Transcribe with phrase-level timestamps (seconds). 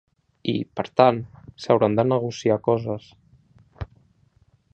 [0.53, 1.19] I, per tant,
[1.65, 3.07] s’hauran de negociar coses.